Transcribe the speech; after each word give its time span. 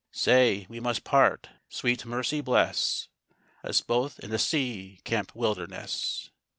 Say, 0.11 0.65
we 0.67 0.79
must 0.79 1.03
part; 1.03 1.49
sweet 1.69 2.07
mercy 2.07 2.41
bless 2.41 3.07
Us 3.63 3.81
both 3.81 4.19
i' 4.23 4.35
th' 4.35 4.41
sea, 4.41 4.99
camp, 5.03 5.35
wilderness! 5.35 6.31